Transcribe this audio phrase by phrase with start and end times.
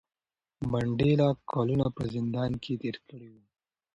[0.71, 3.41] منډېلا کلونه په زندان کې تېر کړي وو.